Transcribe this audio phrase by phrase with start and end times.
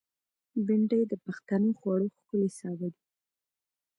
[0.65, 3.01] بېنډۍ د پښتنو خوړو ښکلی سابه دی